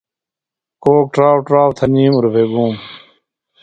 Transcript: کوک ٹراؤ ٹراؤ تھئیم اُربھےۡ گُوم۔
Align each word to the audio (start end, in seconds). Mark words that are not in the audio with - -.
کوک 0.83 1.05
ٹراؤ 1.13 1.37
ٹراؤ 1.47 1.69
تھئیم 1.77 2.13
اُربھےۡ 2.17 2.49
گُوم۔ 2.51 2.71